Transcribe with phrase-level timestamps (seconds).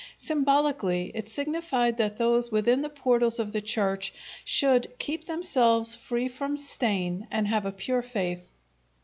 [0.17, 4.11] Symbolically, it signified that those within the portals of the Church
[4.43, 8.49] should keep themselves free from stain and have a pure faith.